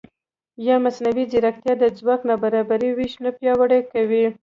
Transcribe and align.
ایا 0.61 0.75
مصنوعي 0.85 1.25
ځیرکتیا 1.31 1.73
د 1.79 1.83
ځواک 1.97 2.21
نابرابر 2.29 2.81
وېش 2.97 3.13
نه 3.23 3.29
پیاوړی 3.37 3.81
کوي؟ 3.93 4.25